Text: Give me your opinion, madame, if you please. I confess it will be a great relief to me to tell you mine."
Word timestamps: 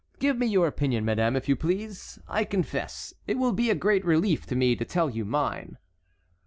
Give 0.17 0.35
me 0.35 0.47
your 0.47 0.65
opinion, 0.65 1.05
madame, 1.05 1.35
if 1.35 1.47
you 1.47 1.55
please. 1.55 2.17
I 2.27 2.43
confess 2.43 3.13
it 3.27 3.37
will 3.37 3.53
be 3.53 3.69
a 3.69 3.75
great 3.75 4.03
relief 4.03 4.47
to 4.47 4.55
me 4.55 4.75
to 4.77 4.83
tell 4.83 5.11
you 5.11 5.25
mine." 5.25 5.77